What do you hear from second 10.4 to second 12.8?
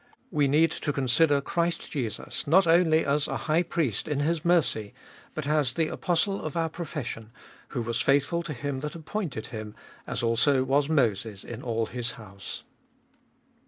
was Moses in all his house.